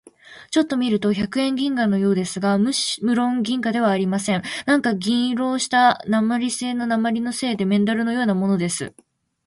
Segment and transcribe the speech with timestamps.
[0.49, 2.73] ちょっと見ると百円銀貨のようですが、む
[3.13, 4.41] ろん銀貨ではありません。
[4.65, 8.95] 何か銀色をした鉛製なまりせいのメダルのようなものです。